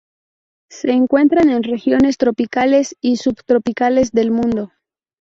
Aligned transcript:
Se 0.71 0.89
encuentran 0.93 1.51
en 1.51 1.61
regiones 1.61 2.17
tropicales 2.17 2.95
y 3.01 3.17
subtropicales 3.17 4.09
del 4.11 4.31
mundo. 4.31 4.71